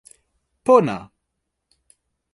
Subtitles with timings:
[0.65, 0.97] pona!